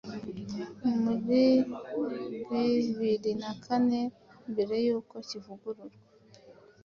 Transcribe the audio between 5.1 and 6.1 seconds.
kivugururwa